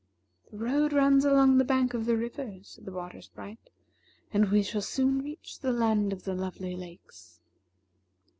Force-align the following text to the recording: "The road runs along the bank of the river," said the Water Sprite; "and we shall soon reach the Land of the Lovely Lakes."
"The 0.51 0.57
road 0.57 0.93
runs 0.93 1.25
along 1.25 1.59
the 1.59 1.63
bank 1.63 1.93
of 1.93 2.07
the 2.07 2.17
river," 2.17 2.57
said 2.63 2.85
the 2.85 2.91
Water 2.91 3.21
Sprite; 3.21 3.69
"and 4.33 4.49
we 4.49 4.63
shall 4.63 4.81
soon 4.81 5.19
reach 5.21 5.59
the 5.59 5.71
Land 5.71 6.11
of 6.11 6.23
the 6.23 6.33
Lovely 6.33 6.75
Lakes." 6.75 7.39